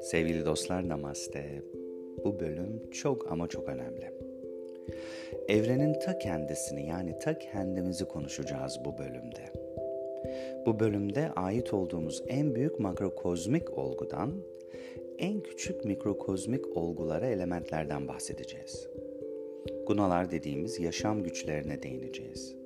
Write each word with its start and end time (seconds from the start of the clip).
Sevgili 0.00 0.44
dostlar 0.44 0.88
namaste. 0.88 1.44
Bu 2.24 2.40
bölüm 2.40 2.90
çok 2.90 3.32
ama 3.32 3.48
çok 3.48 3.68
önemli. 3.68 4.12
Evrenin 5.48 5.98
ta 5.98 6.18
kendisini 6.18 6.86
yani 6.86 7.18
ta 7.18 7.38
kendimizi 7.38 8.04
konuşacağız 8.04 8.80
bu 8.84 8.98
bölümde. 8.98 9.52
Bu 10.66 10.80
bölümde 10.80 11.30
ait 11.30 11.74
olduğumuz 11.74 12.22
en 12.28 12.54
büyük 12.54 12.80
makrokozmik 12.80 13.78
olgudan 13.78 14.32
en 15.18 15.40
küçük 15.40 15.84
mikrokozmik 15.84 16.76
olgulara 16.76 17.26
elementlerden 17.26 18.08
bahsedeceğiz. 18.08 18.88
Gunalar 19.86 20.30
dediğimiz 20.30 20.80
yaşam 20.80 21.22
güçlerine 21.22 21.82
değineceğiz. 21.82 22.63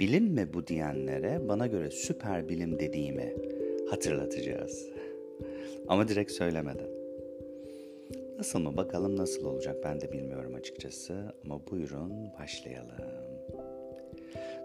Bilim 0.00 0.24
mi 0.24 0.52
bu 0.54 0.66
diyenlere 0.66 1.48
bana 1.48 1.66
göre 1.66 1.90
süper 1.90 2.48
bilim 2.48 2.78
dediğimi 2.78 3.34
hatırlatacağız. 3.90 4.86
Ama 5.88 6.08
direkt 6.08 6.32
söylemeden. 6.32 6.88
Nasıl 8.38 8.58
mı 8.58 8.76
bakalım 8.76 9.16
nasıl 9.16 9.44
olacak 9.44 9.76
ben 9.84 10.00
de 10.00 10.12
bilmiyorum 10.12 10.54
açıkçası 10.54 11.34
ama 11.44 11.60
buyurun 11.70 12.12
başlayalım. 12.40 12.96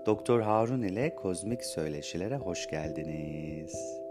Doktor 0.06 0.42
Harun 0.42 0.82
ile 0.82 1.16
kozmik 1.16 1.66
söyleşilere 1.66 2.38
hoş 2.38 2.70
geldiniz. 2.70 4.04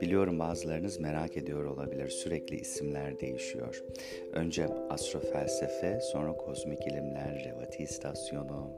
Biliyorum 0.00 0.38
bazılarınız 0.38 1.00
merak 1.00 1.36
ediyor 1.36 1.64
olabilir. 1.64 2.08
Sürekli 2.08 2.56
isimler 2.56 3.20
değişiyor. 3.20 3.84
Önce 4.32 4.66
astrofelsefe, 4.90 6.00
sonra 6.00 6.36
kozmik 6.36 6.86
ilimler, 6.86 7.44
Revati 7.44 7.82
istasyonu. 7.82 8.70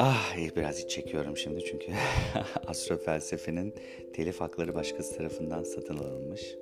Ah 0.00 0.36
biraz 0.56 0.80
iç 0.80 0.90
çekiyorum 0.90 1.36
şimdi 1.36 1.64
çünkü 1.64 1.92
astrofelsefenin 2.66 3.74
telif 4.12 4.40
hakları 4.40 4.74
başkası 4.74 5.16
tarafından 5.16 5.64
satın 5.64 5.96
alınmış. 5.96 6.54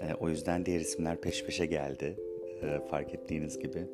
E, 0.00 0.14
o 0.20 0.28
yüzden 0.28 0.66
diğer 0.66 0.80
isimler 0.80 1.20
peş 1.20 1.44
peşe 1.44 1.66
geldi. 1.66 2.16
E, 2.62 2.88
fark 2.90 3.14
ettiğiniz 3.14 3.58
gibi. 3.58 3.86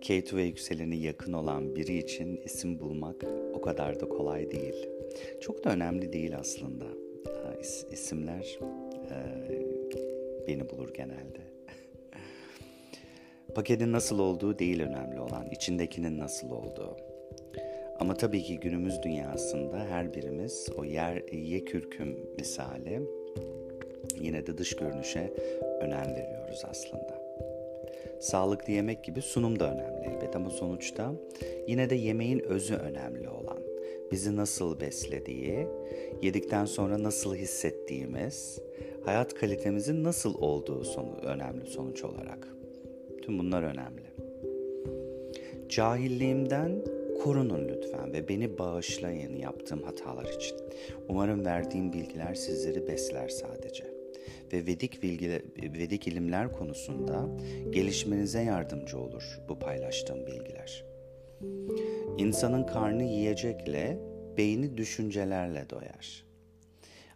K2 0.00 0.36
ve 0.36 0.42
yükseleni 0.42 0.96
yakın 0.96 1.32
olan 1.32 1.76
biri 1.76 1.98
için 1.98 2.40
isim 2.44 2.80
bulmak 2.80 3.24
o 3.54 3.60
kadar 3.60 4.00
da 4.00 4.08
kolay 4.08 4.50
değil. 4.50 4.88
Çok 5.40 5.64
da 5.64 5.70
önemli 5.70 6.12
değil 6.12 6.38
aslında. 6.38 6.84
E, 7.26 7.60
is, 7.60 7.86
isimler 7.92 8.58
e, 9.10 9.16
beni 10.48 10.70
bulur 10.70 10.94
genelde. 10.94 11.40
Paketin 13.54 13.92
nasıl 13.92 14.18
olduğu 14.18 14.58
değil 14.58 14.80
önemli 14.80 15.20
olan, 15.20 15.50
içindekinin 15.50 16.18
nasıl 16.18 16.50
olduğu. 16.50 17.10
Ama 18.00 18.14
tabii 18.14 18.42
ki 18.42 18.60
günümüz 18.60 19.02
dünyasında 19.02 19.78
her 19.78 20.14
birimiz 20.14 20.68
o 20.76 20.84
yer 20.84 21.32
yekürküm 21.32 22.16
misali 22.38 23.00
yine 24.20 24.46
de 24.46 24.58
dış 24.58 24.76
görünüşe 24.76 25.32
önem 25.80 26.14
veriyoruz 26.14 26.62
aslında. 26.70 27.20
Sağlıklı 28.20 28.72
yemek 28.72 29.04
gibi 29.04 29.22
sunum 29.22 29.60
da 29.60 29.74
önemli 29.74 30.06
elbet 30.06 30.36
ama 30.36 30.50
sonuçta 30.50 31.12
yine 31.68 31.90
de 31.90 31.94
yemeğin 31.94 32.40
özü 32.40 32.74
önemli 32.74 33.28
olan. 33.28 33.58
Bizi 34.12 34.36
nasıl 34.36 34.80
beslediği, 34.80 35.66
yedikten 36.22 36.64
sonra 36.64 37.02
nasıl 37.02 37.34
hissettiğimiz, 37.34 38.58
hayat 39.04 39.34
kalitemizin 39.34 40.04
nasıl 40.04 40.34
olduğu 40.34 40.84
sonu, 40.84 41.16
önemli 41.22 41.66
sonuç 41.66 42.04
olarak. 42.04 42.48
Tüm 43.22 43.38
bunlar 43.38 43.62
önemli. 43.62 44.02
Cahilliğimden 45.68 46.82
korunun 47.24 47.68
lütfen 47.68 48.12
ve 48.12 48.28
beni 48.28 48.58
bağışlayın 48.58 49.36
yaptığım 49.36 49.82
hatalar 49.82 50.24
için. 50.24 50.56
Umarım 51.08 51.44
verdiğim 51.44 51.92
bilgiler 51.92 52.34
sizleri 52.34 52.88
besler 52.88 53.28
sadece 53.28 53.84
ve 54.52 54.66
Vedik, 54.66 55.02
bilgiler, 55.02 55.42
Vedik 55.62 56.08
ilimler 56.08 56.52
konusunda 56.52 57.28
gelişmenize 57.70 58.42
yardımcı 58.42 58.98
olur 58.98 59.40
bu 59.48 59.58
paylaştığım 59.58 60.26
bilgiler. 60.26 60.84
İnsanın 62.18 62.66
karnı 62.66 63.02
yiyecekle, 63.02 63.98
beyni 64.36 64.76
düşüncelerle 64.76 65.70
doyar. 65.70 66.24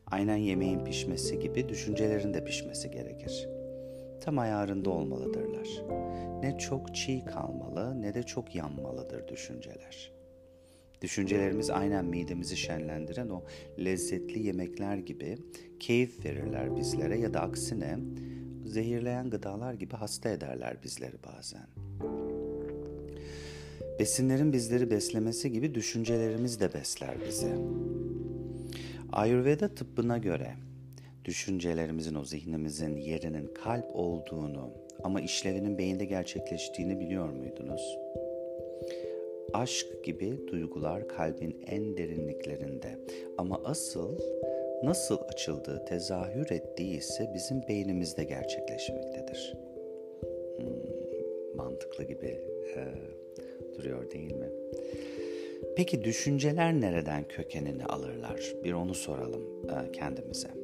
Aynen 0.06 0.36
yemeğin 0.36 0.84
pişmesi 0.84 1.38
gibi 1.38 1.68
düşüncelerin 1.68 2.34
de 2.34 2.44
pişmesi 2.44 2.90
gerekir. 2.90 3.48
Tam 4.24 4.38
ayarında 4.38 4.90
olmalıdırlar. 4.90 5.68
Ne 6.42 6.58
çok 6.58 6.94
çiğ 6.94 7.24
kalmalı 7.24 8.02
ne 8.02 8.14
de 8.14 8.22
çok 8.22 8.54
yanmalıdır 8.54 9.28
düşünceler. 9.28 10.12
Düşüncelerimiz 11.02 11.70
aynen 11.70 12.04
midemizi 12.04 12.56
şenlendiren 12.56 13.28
o 13.28 13.42
lezzetli 13.84 14.46
yemekler 14.46 14.96
gibi 14.96 15.38
keyif 15.80 16.24
verirler 16.24 16.76
bizlere 16.76 17.18
ya 17.18 17.34
da 17.34 17.40
aksine 17.40 17.98
zehirleyen 18.64 19.30
gıdalar 19.30 19.74
gibi 19.74 19.94
hasta 19.94 20.28
ederler 20.28 20.76
bizleri 20.84 21.16
bazen. 21.26 21.66
Besinlerin 23.98 24.52
bizleri 24.52 24.90
beslemesi 24.90 25.52
gibi 25.52 25.74
düşüncelerimiz 25.74 26.60
de 26.60 26.74
besler 26.74 27.14
bizi. 27.28 27.54
Ayurveda 29.12 29.74
tıbbına 29.74 30.18
göre 30.18 30.54
düşüncelerimizin 31.24 32.14
o 32.14 32.24
zihnimizin 32.24 32.96
yerinin 32.96 33.46
kalp 33.46 33.86
olduğunu 33.94 34.70
ama 35.02 35.20
işlevinin 35.20 35.78
beyinde 35.78 36.04
gerçekleştiğini 36.04 37.00
biliyor 37.00 37.28
muydunuz? 37.28 37.98
Aşk 39.52 40.04
gibi 40.04 40.46
duygular 40.48 41.08
kalbin 41.08 41.64
en 41.66 41.96
derinliklerinde 41.96 42.98
ama 43.38 43.60
asıl 43.64 44.18
nasıl 44.82 45.18
açıldığı, 45.28 45.84
tezahür 45.84 46.50
ettiği 46.50 46.96
ise 46.96 47.30
bizim 47.34 47.62
beynimizde 47.68 48.24
gerçekleşmektedir. 48.24 49.54
Hmm, 50.56 51.56
mantıklı 51.56 52.04
gibi 52.04 52.40
e, 52.76 52.86
duruyor 53.78 54.10
değil 54.10 54.32
mi? 54.32 54.48
Peki 55.76 56.04
düşünceler 56.04 56.72
nereden 56.72 57.28
kökenini 57.28 57.84
alırlar? 57.84 58.54
Bir 58.64 58.72
onu 58.72 58.94
soralım 58.94 59.42
e, 59.64 59.92
kendimize. 59.92 60.63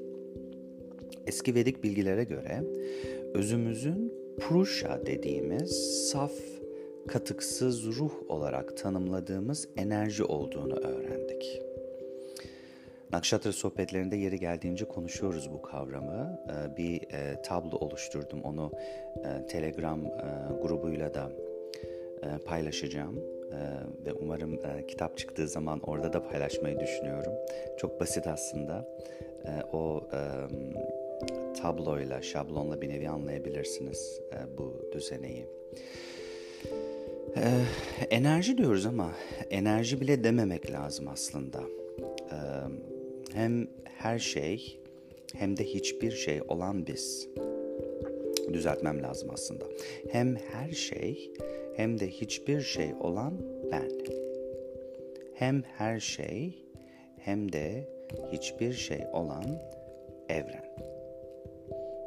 Eski 1.31 1.55
Vedik 1.55 1.85
bilgilere 1.85 2.25
göre 2.25 2.63
özümüzün 3.35 4.13
Purusha 4.41 5.07
dediğimiz 5.07 5.71
saf, 6.11 6.33
katıksız 7.09 7.87
ruh 7.87 8.13
olarak 8.29 8.77
tanımladığımız 8.77 9.69
enerji 9.77 10.25
olduğunu 10.25 10.75
öğrendik. 10.75 11.63
Nakşatra 13.13 13.53
sohbetlerinde 13.53 14.17
yeri 14.17 14.39
geldiğince 14.39 14.85
konuşuyoruz 14.85 15.51
bu 15.53 15.63
kavramı. 15.63 16.41
Ee, 16.49 16.77
bir 16.77 17.03
e, 17.03 17.43
tablo 17.43 17.77
oluşturdum. 17.77 18.43
Onu 18.43 18.73
e, 19.17 19.47
Telegram 19.47 20.07
e, 20.07 20.11
grubuyla 20.63 21.15
da 21.15 21.33
paylaşacağım. 22.47 23.21
Ve 24.07 24.13
umarım 24.13 24.61
kitap 24.89 25.19
çıktığı 25.19 25.49
zaman 25.49 25.81
orada 25.81 26.13
da 26.13 26.23
paylaşmayı 26.23 26.81
düşünüyorum. 26.81 27.33
Çok 27.79 28.01
basit 28.01 28.27
aslında. 28.27 28.89
O 29.73 30.09
tabloyla, 31.63 32.23
şablonla 32.23 32.83
bir 32.83 32.89
nevi 32.89 33.09
anlayabilirsiniz 33.09 34.21
bu 34.59 34.91
düzeneyi. 34.93 35.47
Enerji 38.11 38.59
diyoruz 38.59 38.87
ama 38.87 39.11
enerji 39.51 40.01
bile 40.01 40.25
dememek 40.25 40.73
lazım 40.73 41.09
aslında 41.09 41.61
hem 43.33 43.69
her 43.85 44.19
şey 44.19 44.81
hem 45.35 45.57
de 45.57 45.65
hiçbir 45.65 46.11
şey 46.11 46.43
olan 46.49 46.87
biz. 46.87 47.29
Düzeltmem 48.53 49.03
lazım 49.03 49.29
aslında. 49.33 49.65
Hem 50.13 50.37
her 50.37 50.71
şey 50.73 51.33
hem 51.77 52.01
de 52.01 52.09
hiçbir 52.09 52.61
şey 52.61 52.95
olan 53.01 53.35
ben. 53.73 53.91
Hem 55.35 55.63
her 55.63 56.01
şey 56.01 56.65
hem 57.19 57.53
de 57.53 57.89
hiçbir 58.33 58.73
şey 58.73 59.01
olan 59.13 59.45
evren. 60.29 60.77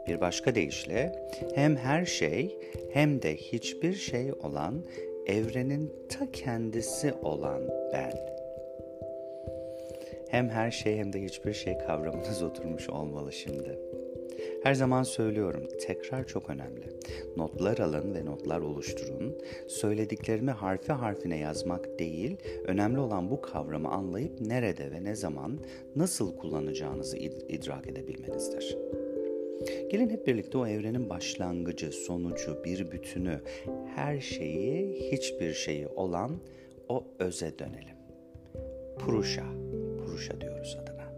Bir 0.08 0.22
başka 0.22 0.56
deyişle 0.56 1.28
hem 1.56 1.76
her 1.76 2.06
şey 2.06 2.58
hem 2.94 3.22
de 3.22 3.36
hiçbir 3.36 3.94
şey 3.94 4.34
olan 4.34 4.86
evrenin 5.28 5.94
ta 6.10 6.32
kendisi 6.32 7.14
olan 7.14 7.62
ben. 7.94 8.14
Hem 10.30 10.50
her 10.50 10.72
şey 10.72 10.98
hem 10.98 11.14
de 11.14 11.24
hiçbir 11.24 11.54
şey 11.54 11.78
kavramınız 11.78 12.44
oturmuş 12.44 12.90
olmalı 12.90 13.34
şimdi. 13.34 13.80
Her 14.64 14.74
zaman 14.74 15.04
söylüyorum, 15.04 15.68
tekrar 15.88 16.28
çok 16.28 16.50
önemli. 16.50 16.84
Notlar 17.38 17.78
alın 17.78 18.16
ve 18.16 18.26
notlar 18.26 18.60
oluşturun. 18.60 19.38
Söylediklerimi 19.68 20.52
harfi 20.52 20.92
harfine 20.92 21.38
yazmak 21.38 22.00
değil, 22.00 22.38
önemli 22.66 23.00
olan 23.00 23.32
bu 23.32 23.42
kavramı 23.42 23.90
anlayıp 23.90 24.42
nerede 24.42 24.92
ve 24.92 25.04
ne 25.04 25.16
zaman, 25.16 25.60
nasıl 25.96 26.36
kullanacağınızı 26.36 27.18
idrak 27.18 27.88
edebilmenizdir. 27.88 28.78
Gelin 29.90 30.10
hep 30.10 30.28
birlikte 30.28 30.58
o 30.58 30.68
evrenin 30.68 31.10
başlangıcı, 31.10 31.92
sonucu, 31.92 32.64
bir 32.64 32.92
bütünü, 32.92 33.42
her 33.96 34.20
şeyi, 34.20 35.12
hiçbir 35.12 35.54
şeyi 35.54 35.88
olan 35.88 36.40
o 36.90 37.08
öze 37.20 37.60
dönelim. 37.60 37.98
Purusha. 39.00 39.46
Purusha 39.98 40.42
diyoruz 40.42 40.78
adına. 40.82 41.14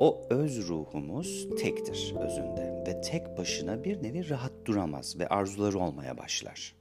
O 0.00 0.26
öz 0.30 0.68
ruhumuz 0.68 1.48
tektir 1.58 2.14
özünde 2.20 2.84
ve 2.86 3.00
tek 3.00 3.38
başına 3.38 3.84
bir 3.84 4.02
nevi 4.02 4.30
rahat 4.30 4.52
duramaz 4.64 5.18
ve 5.18 5.28
arzuları 5.28 5.78
olmaya 5.78 6.18
başlar. 6.18 6.74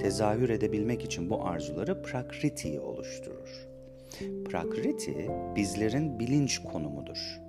Tezahür 0.00 0.48
edebilmek 0.48 1.04
için 1.04 1.30
bu 1.30 1.44
arzuları 1.44 2.02
prakritiyi 2.02 2.80
oluşturur. 2.80 3.68
Prakriti 4.44 5.30
bizlerin 5.56 6.18
bilinç 6.18 6.58
konumudur. 6.58 7.47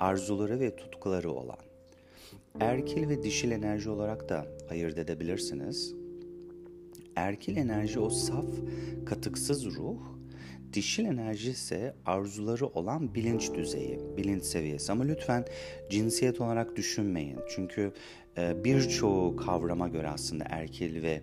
Arzuları 0.00 0.60
ve 0.60 0.76
tutkuları 0.76 1.32
olan. 1.32 1.58
Erkil 2.60 3.08
ve 3.08 3.22
dişil 3.22 3.50
enerji 3.50 3.90
olarak 3.90 4.28
da 4.28 4.46
ayırt 4.70 4.98
edebilirsiniz. 4.98 5.94
Erkil 7.16 7.56
enerji 7.56 8.00
o 8.00 8.10
saf, 8.10 8.46
katıksız 9.06 9.66
ruh, 9.66 9.98
dişil 10.72 11.04
enerji 11.04 11.50
ise 11.50 11.94
arzuları 12.06 12.66
olan 12.66 13.14
bilinç 13.14 13.54
düzeyi, 13.54 14.00
bilinç 14.16 14.42
seviyesi. 14.42 14.92
Ama 14.92 15.04
lütfen 15.04 15.44
cinsiyet 15.90 16.40
olarak 16.40 16.76
düşünmeyin. 16.76 17.38
Çünkü 17.48 17.92
birçoğu 18.36 19.36
kavrama 19.36 19.88
göre 19.88 20.08
aslında 20.08 20.44
erkil 20.48 21.02
ve 21.02 21.20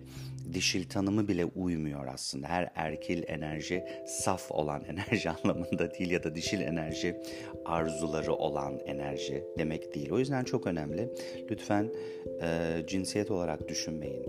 dişil 0.54 0.88
tanımı 0.88 1.28
bile 1.28 1.44
uymuyor 1.44 2.06
aslında. 2.06 2.48
Her 2.48 2.70
erkil 2.74 3.22
enerji 3.26 3.84
saf 4.06 4.50
olan 4.50 4.84
enerji 4.84 5.30
anlamında 5.44 5.94
değil 5.94 6.10
ya 6.10 6.22
da 6.24 6.34
dişil 6.34 6.60
enerji 6.60 7.16
arzuları 7.64 8.32
olan 8.32 8.78
enerji 8.78 9.44
demek 9.58 9.94
değil. 9.94 10.10
O 10.10 10.18
yüzden 10.18 10.44
çok 10.44 10.66
önemli. 10.66 11.08
Lütfen 11.50 11.90
e, 12.42 12.82
cinsiyet 12.86 13.30
olarak 13.30 13.68
düşünmeyin. 13.68 14.26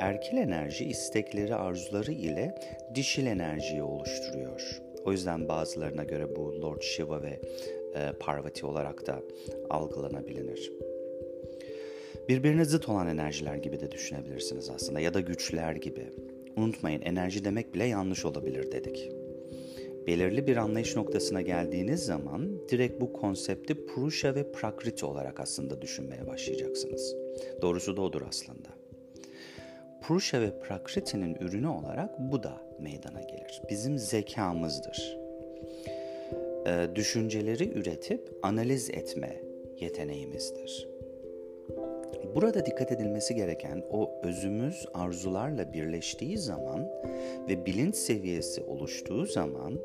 Erkil 0.00 0.36
enerji 0.36 0.84
istekleri, 0.84 1.54
arzuları 1.54 2.12
ile 2.12 2.54
dişil 2.94 3.26
enerjiyi 3.26 3.82
oluşturuyor. 3.82 4.80
O 5.04 5.12
yüzden 5.12 5.48
bazılarına 5.48 6.04
göre 6.04 6.36
bu 6.36 6.62
Lord 6.62 6.82
Shiva 6.82 7.22
ve 7.22 7.40
e, 7.94 8.12
Parvati 8.20 8.66
olarak 8.66 9.06
da 9.06 9.22
algılanabilir. 9.70 10.72
Birbirine 12.28 12.64
zıt 12.64 12.88
olan 12.88 13.08
enerjiler 13.08 13.56
gibi 13.56 13.80
de 13.80 13.90
düşünebilirsiniz 13.90 14.70
aslında 14.70 15.00
ya 15.00 15.14
da 15.14 15.20
güçler 15.20 15.72
gibi. 15.72 16.06
Unutmayın 16.56 17.00
enerji 17.00 17.44
demek 17.44 17.74
bile 17.74 17.84
yanlış 17.84 18.24
olabilir 18.24 18.72
dedik. 18.72 19.12
Belirli 20.06 20.46
bir 20.46 20.56
anlayış 20.56 20.96
noktasına 20.96 21.40
geldiğiniz 21.40 22.04
zaman 22.04 22.68
direkt 22.68 23.00
bu 23.00 23.12
konsepti 23.12 23.86
Purusha 23.86 24.34
ve 24.34 24.52
Prakriti 24.52 25.06
olarak 25.06 25.40
aslında 25.40 25.82
düşünmeye 25.82 26.26
başlayacaksınız. 26.26 27.16
Doğrusu 27.62 27.96
da 27.96 28.02
odur 28.02 28.22
aslında. 28.28 28.68
Purusha 30.02 30.40
ve 30.40 30.60
Prakriti'nin 30.60 31.34
ürünü 31.34 31.68
olarak 31.68 32.18
bu 32.18 32.42
da 32.42 32.62
meydana 32.80 33.22
gelir. 33.22 33.62
Bizim 33.70 33.98
zekamızdır. 33.98 35.18
Ee, 36.66 36.88
düşünceleri 36.94 37.72
üretip 37.78 38.38
analiz 38.42 38.90
etme 38.90 39.40
yeteneğimizdir. 39.80 40.97
Burada 42.34 42.66
dikkat 42.66 42.92
edilmesi 42.92 43.34
gereken 43.34 43.84
o 43.90 44.20
özümüz 44.22 44.86
arzularla 44.94 45.72
birleştiği 45.72 46.38
zaman 46.38 46.88
ve 47.48 47.66
bilinç 47.66 47.94
seviyesi 47.94 48.62
oluştuğu 48.62 49.26
zaman 49.26 49.78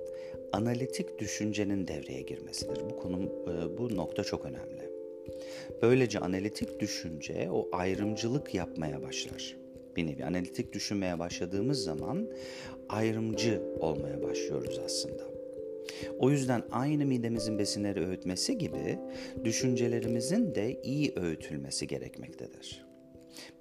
analitik 0.51 1.19
düşüncenin 1.19 1.87
devreye 1.87 2.21
girmesidir. 2.21 2.81
Bu 2.89 2.97
konu 2.97 3.23
e, 3.23 3.77
bu 3.77 3.97
nokta 3.97 4.23
çok 4.23 4.45
önemli. 4.45 4.89
Böylece 5.81 6.19
analitik 6.19 6.79
düşünce 6.79 7.49
o 7.51 7.69
ayrımcılık 7.71 8.53
yapmaya 8.53 9.01
başlar. 9.01 9.57
Bir 9.95 10.07
nevi 10.07 10.25
analitik 10.25 10.73
düşünmeye 10.73 11.19
başladığımız 11.19 11.83
zaman 11.83 12.29
ayrımcı 12.89 13.61
olmaya 13.79 14.21
başlıyoruz 14.23 14.79
aslında. 14.85 15.32
O 16.19 16.29
yüzden 16.29 16.63
aynı 16.71 17.05
midemizin 17.05 17.59
besinleri 17.59 18.07
öğütmesi 18.07 18.57
gibi 18.57 18.99
düşüncelerimizin 19.43 20.55
de 20.55 20.81
iyi 20.81 21.13
öğütülmesi 21.15 21.87
gerekmektedir. 21.87 22.85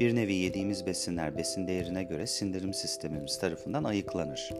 Bir 0.01 0.17
nevi 0.17 0.35
yediğimiz 0.35 0.87
besinler 0.87 1.37
besin 1.37 1.69
değerine 1.69 2.03
göre 2.03 2.27
sindirim 2.27 2.75
sistemimiz 2.75 3.39
tarafından 3.39 3.85
ayıklanır. 3.85 4.51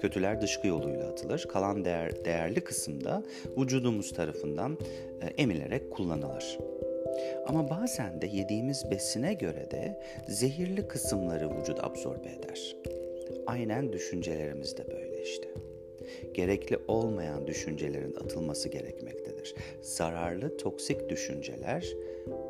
Kötüler 0.00 0.40
dışkı 0.40 0.66
yoluyla 0.66 1.08
atılır. 1.08 1.46
Kalan 1.48 1.84
değer, 1.84 2.24
değerli 2.24 2.60
kısımda 2.60 3.22
vücudumuz 3.58 4.12
tarafından 4.12 4.78
e, 5.22 5.26
emilerek 5.26 5.90
kullanılır. 5.90 6.58
Ama 7.46 7.70
bazen 7.70 8.20
de 8.20 8.26
yediğimiz 8.26 8.90
besine 8.90 9.34
göre 9.34 9.70
de 9.70 10.02
zehirli 10.28 10.88
kısımları 10.88 11.58
vücut 11.58 11.84
absorbe 11.84 12.28
eder. 12.28 12.76
Aynen 13.46 13.92
düşüncelerimiz 13.92 14.76
de 14.76 14.86
böyle 14.90 15.22
işte 15.22 15.48
gerekli 16.34 16.78
olmayan 16.88 17.46
düşüncelerin 17.46 18.14
atılması 18.14 18.68
gerekmektedir. 18.68 19.54
Zararlı, 19.82 20.56
toksik 20.56 21.08
düşünceler 21.08 21.94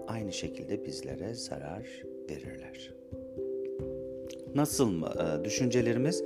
aynı 0.06 0.32
şekilde 0.32 0.84
bizlere 0.84 1.34
zarar 1.34 2.02
verirler. 2.30 2.90
Nasıl 4.54 4.90
mı? 4.90 5.12
Ee, 5.18 5.44
düşüncelerimiz 5.44 6.24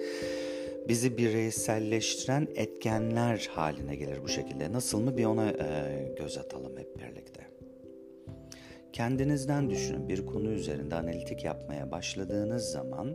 bizi 0.88 1.18
bireyselleştiren 1.18 2.48
etkenler 2.54 3.48
haline 3.50 3.96
gelir 3.96 4.22
bu 4.24 4.28
şekilde. 4.28 4.72
Nasıl 4.72 5.00
mı 5.00 5.16
bir 5.16 5.24
ona 5.24 5.50
e, 5.50 6.14
göz 6.18 6.38
atalım 6.38 6.76
hep 6.76 6.98
birlikte. 6.98 7.40
Kendinizden 8.92 9.70
düşünün 9.70 10.08
bir 10.08 10.26
konu 10.26 10.50
üzerinde 10.50 10.94
analitik 10.94 11.44
yapmaya 11.44 11.90
başladığınız 11.90 12.64
zaman 12.64 13.14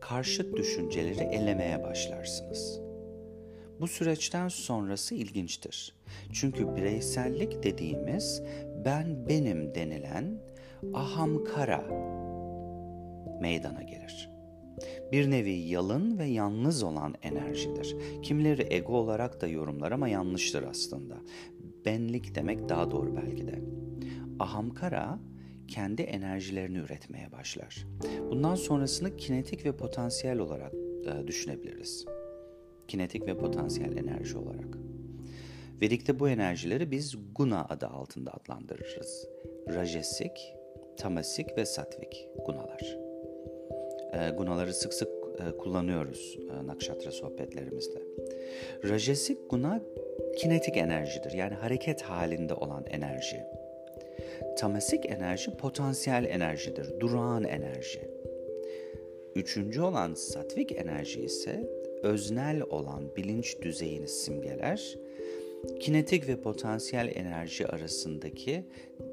karşıt 0.00 0.56
düşünceleri 0.56 1.34
elemeye 1.34 1.82
başlarsınız. 1.82 2.85
Bu 3.80 3.86
süreçten 3.86 4.48
sonrası 4.48 5.14
ilginçtir. 5.14 5.94
Çünkü 6.32 6.76
bireysellik 6.76 7.62
dediğimiz 7.62 8.42
ben 8.84 9.28
benim 9.28 9.74
denilen 9.74 10.40
ahamkara 10.94 11.84
meydana 13.40 13.82
gelir. 13.82 14.30
Bir 15.12 15.30
nevi 15.30 15.50
yalın 15.50 16.18
ve 16.18 16.24
yalnız 16.24 16.82
olan 16.82 17.14
enerjidir. 17.22 17.96
Kimleri 18.22 18.66
ego 18.70 18.92
olarak 18.92 19.40
da 19.40 19.46
yorumlar 19.46 19.92
ama 19.92 20.08
yanlıştır 20.08 20.62
aslında. 20.62 21.16
Benlik 21.84 22.34
demek 22.34 22.68
daha 22.68 22.90
doğru 22.90 23.16
belki 23.16 23.46
de. 23.46 23.60
Ahamkara 24.38 25.18
kendi 25.68 26.02
enerjilerini 26.02 26.78
üretmeye 26.78 27.32
başlar. 27.32 27.86
Bundan 28.30 28.54
sonrasını 28.54 29.16
kinetik 29.16 29.64
ve 29.64 29.76
potansiyel 29.76 30.38
olarak 30.38 30.72
e, 30.74 31.26
düşünebiliriz 31.26 32.06
kinetik 32.88 33.26
ve 33.26 33.38
potansiyel 33.38 33.96
enerji 33.96 34.38
olarak. 34.38 34.78
Vedik'te 35.82 36.18
bu 36.18 36.28
enerjileri 36.28 36.90
biz 36.90 37.14
guna 37.34 37.64
adı 37.64 37.86
altında 37.86 38.30
adlandırırız. 38.34 39.28
Rajesik, 39.68 40.54
tamasik 40.96 41.58
ve 41.58 41.66
satvik 41.66 42.28
gunalar. 42.46 42.98
E, 44.12 44.30
gunaları 44.30 44.74
sık 44.74 44.94
sık 44.94 45.08
e, 45.38 45.56
kullanıyoruz 45.56 46.38
e, 46.50 46.66
nakşatra 46.66 47.10
sohbetlerimizde. 47.10 48.02
Rajesik 48.84 49.50
guna 49.50 49.82
kinetik 50.38 50.76
enerjidir 50.76 51.32
yani 51.32 51.54
hareket 51.54 52.02
halinde 52.02 52.54
olan 52.54 52.84
enerji. 52.86 53.42
Tamasik 54.58 55.06
enerji 55.06 55.56
potansiyel 55.56 56.24
enerjidir, 56.24 57.00
durağan 57.00 57.44
enerji. 57.44 58.00
Üçüncü 59.34 59.80
olan 59.80 60.14
satvik 60.14 60.72
enerji 60.72 61.20
ise 61.20 61.70
öznel 62.02 62.62
olan 62.62 63.16
bilinç 63.16 63.62
düzeyini 63.62 64.08
simgeler, 64.08 64.98
kinetik 65.80 66.28
ve 66.28 66.40
potansiyel 66.40 67.12
enerji 67.14 67.66
arasındaki 67.66 68.64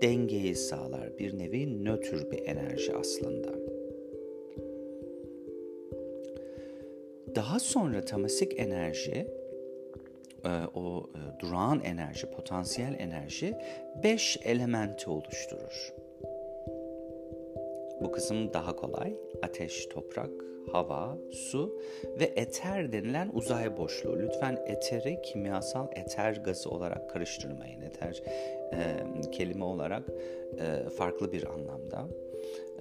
dengeyi 0.01 0.55
sağlar. 0.55 1.17
Bir 1.19 1.39
nevi 1.39 1.85
nötr 1.85 2.31
bir 2.31 2.47
enerji 2.47 2.95
aslında. 2.95 3.49
Daha 7.35 7.59
sonra 7.59 8.05
tamasik 8.05 8.59
enerji, 8.59 9.27
e, 10.45 10.49
o 10.73 11.09
e, 11.15 11.39
durağan 11.39 11.81
enerji, 11.83 12.27
potansiyel 12.31 12.95
enerji 12.99 13.53
beş 14.03 14.37
elementi 14.43 15.09
oluşturur. 15.09 16.02
Bu 18.03 18.11
kısım 18.11 18.53
daha 18.53 18.75
kolay. 18.75 19.15
Ateş, 19.41 19.85
toprak, 19.85 20.29
hava, 20.71 21.17
su 21.31 21.81
ve 22.19 22.23
eter 22.35 22.91
denilen 22.91 23.31
uzay 23.33 23.77
boşluğu. 23.77 24.19
Lütfen 24.19 24.63
eteri 24.67 25.21
kimyasal 25.21 25.87
eter 25.95 26.41
gazı 26.45 26.69
olarak 26.69 27.09
karıştırmayın. 27.09 27.81
Eter 27.81 28.23
e, 28.73 29.31
kelime 29.31 29.65
olarak 29.65 30.03
e, 30.59 30.89
farklı 30.89 31.31
bir 31.31 31.53
anlamda. 31.53 32.07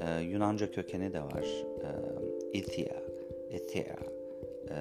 E, 0.01 0.23
Yunanca 0.23 0.71
kökeni 0.71 1.13
de 1.13 1.21
var. 1.23 1.45
E, 1.83 2.59
ithia, 2.59 2.97
ethia, 3.51 3.97
e, 4.71 4.77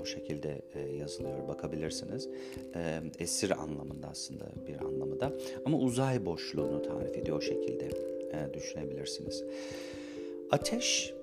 o 0.00 0.04
şekilde 0.04 0.62
e, 0.74 0.80
yazılıyor 0.80 1.48
bakabilirsiniz. 1.48 2.28
E, 2.74 3.00
esir 3.18 3.50
anlamında 3.50 4.08
aslında 4.08 4.44
bir 4.66 4.84
anlamı 4.84 5.20
da 5.20 5.32
ama 5.64 5.78
uzay 5.78 6.26
boşluğunu 6.26 6.82
tarif 6.82 7.16
ediyor 7.16 7.36
o 7.36 7.40
şekilde 7.40 8.13
e, 8.34 8.54
düşünebilirsiniz. 8.54 9.44
Ateş 10.50 11.14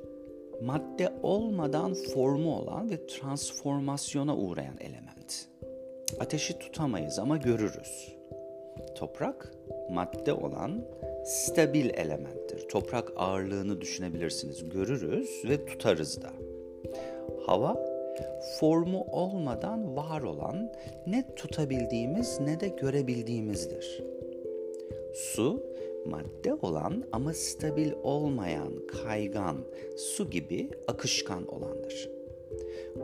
madde 0.61 1.13
olmadan 1.23 1.93
formu 1.93 2.57
olan 2.57 2.89
ve 2.89 3.07
transformasyona 3.07 4.37
uğrayan 4.37 4.77
element. 4.79 5.47
Ateşi 6.19 6.59
tutamayız 6.59 7.19
ama 7.19 7.37
görürüz. 7.37 8.15
Toprak 8.95 9.51
madde 9.89 10.33
olan 10.33 10.85
stabil 11.25 11.89
elementtir. 11.89 12.69
Toprak 12.69 13.13
ağırlığını 13.15 13.81
düşünebilirsiniz. 13.81 14.69
Görürüz 14.69 15.41
ve 15.45 15.65
tutarız 15.65 16.21
da. 16.21 16.29
Hava 17.45 17.91
formu 18.59 19.05
olmadan 19.11 19.95
var 19.95 20.21
olan 20.21 20.71
ne 21.07 21.35
tutabildiğimiz 21.35 22.39
ne 22.39 22.59
de 22.59 22.67
görebildiğimizdir. 22.67 24.03
Su 25.13 25.70
madde 26.05 26.53
olan 26.53 27.03
ama 27.11 27.33
stabil 27.33 27.91
olmayan, 28.03 28.87
kaygan, 28.87 29.57
su 29.97 30.29
gibi 30.29 30.69
akışkan 30.87 31.47
olandır. 31.47 32.09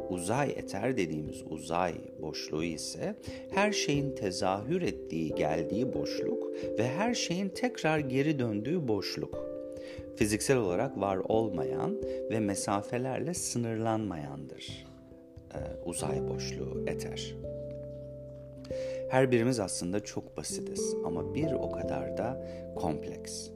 Uzay 0.10 0.50
eter 0.50 0.98
dediğimiz 0.98 1.44
uzay 1.50 1.94
boşluğu 2.22 2.63
ise 2.63 3.16
her 3.51 3.72
şeyin 3.72 4.16
tezahür 4.16 4.82
ettiği, 4.82 5.36
geldiği 5.36 5.94
boşluk 5.94 6.54
ve 6.80 6.88
her 6.88 7.13
şeyin 7.13 7.50
tekrar 7.50 8.00
geri 8.00 8.39
döndüğü 8.39 8.88
boşluk. 8.88 9.48
Fiziksel 10.16 10.58
olarak 10.58 11.00
var 11.00 11.18
olmayan 11.18 11.98
ve 12.32 12.39
mesafelerle 12.39 13.34
sınırlanmayandır. 13.34 14.88
Ee, 15.54 15.58
uzay 15.86 16.30
boşluğu 16.30 16.84
eter. 16.88 17.36
Her 19.09 19.31
birimiz 19.31 19.59
aslında 19.59 20.03
çok 20.03 20.37
basitiz 20.37 20.95
ama 21.05 21.35
bir 21.35 21.51
o 21.51 21.71
kadar 21.71 22.17
da 22.17 22.47
kompleks. 22.75 23.49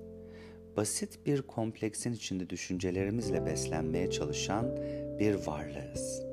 Basit 0.77 1.25
bir 1.25 1.41
kompleksin 1.41 2.13
içinde 2.13 2.49
düşüncelerimizle 2.49 3.45
beslenmeye 3.45 4.09
çalışan 4.11 4.77
bir 5.19 5.33
varlığız. 5.47 6.23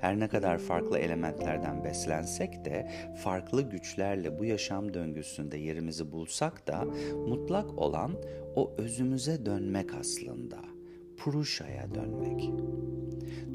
Her 0.00 0.20
ne 0.20 0.28
kadar 0.28 0.58
farklı 0.58 0.98
elementlerden 0.98 1.84
beslensek 1.84 2.64
de, 2.64 2.90
farklı 3.22 3.62
güçlerle 3.62 4.38
bu 4.38 4.44
yaşam 4.44 4.94
döngüsünde 4.94 5.56
yerimizi 5.56 6.12
bulsak 6.12 6.66
da 6.66 6.84
mutlak 7.28 7.78
olan 7.78 8.12
o 8.56 8.74
özümüze 8.78 9.46
dönmek 9.46 9.94
aslında. 9.94 10.71
Puruşa'ya 11.24 11.94
dönmek. 11.94 12.50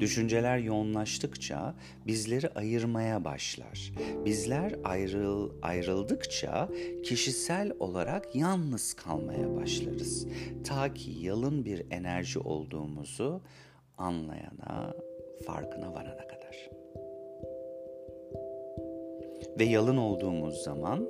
Düşünceler 0.00 0.58
yoğunlaştıkça 0.58 1.74
bizleri 2.06 2.48
ayırmaya 2.48 3.24
başlar. 3.24 3.92
Bizler 4.24 4.74
ayrıl, 4.84 5.50
ayrıldıkça 5.62 6.68
kişisel 7.04 7.72
olarak 7.78 8.36
yalnız 8.36 8.94
kalmaya 8.94 9.56
başlarız. 9.56 10.26
Ta 10.64 10.94
ki 10.94 11.10
yalın 11.10 11.64
bir 11.64 11.82
enerji 11.90 12.38
olduğumuzu 12.38 13.40
anlayana, 13.98 14.94
farkına 15.46 15.94
varana 15.94 16.26
kadar. 16.26 16.70
Ve 19.58 19.64
yalın 19.64 19.96
olduğumuz 19.96 20.54
zaman 20.54 21.08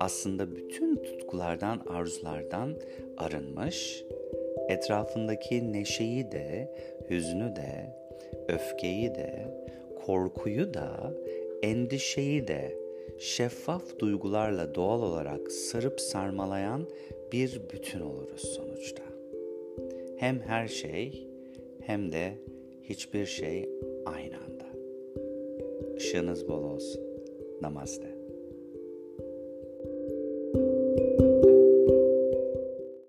aslında 0.00 0.56
bütün 0.56 0.96
tutkulardan, 0.96 1.82
arzulardan 1.88 2.74
arınmış, 3.16 4.02
etrafındaki 4.68 5.72
neşeyi 5.72 6.32
de, 6.32 6.74
hüznü 7.10 7.56
de, 7.56 7.96
öfkeyi 8.48 9.14
de, 9.14 9.46
korkuyu 10.06 10.74
da, 10.74 11.12
endişeyi 11.62 12.48
de 12.48 12.78
şeffaf 13.18 13.98
duygularla 13.98 14.74
doğal 14.74 15.02
olarak 15.02 15.52
sarıp 15.52 16.00
sarmalayan 16.00 16.88
bir 17.32 17.60
bütün 17.72 18.00
oluruz 18.00 18.40
sonuçta. 18.40 19.02
Hem 20.16 20.40
her 20.40 20.68
şey 20.68 21.28
hem 21.80 22.12
de 22.12 22.32
hiçbir 22.82 23.26
şey 23.26 23.68
aynı 24.06 24.36
anda. 24.36 24.66
Işığınız 25.96 26.48
bol 26.48 26.64
olsun. 26.64 27.02
Namaste. 27.60 28.15